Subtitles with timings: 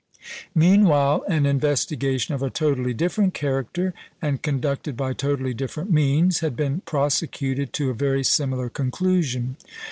[0.55, 6.55] Meanwhile an investigation of a totally different character, and conducted by totally different means, had
[6.55, 9.57] been prosecuted to a very similar conclusion.